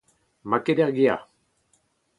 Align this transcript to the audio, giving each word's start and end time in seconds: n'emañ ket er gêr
n'emañ 0.41 0.61
ket 0.65 0.79
er 0.83 0.91
gêr 0.97 1.19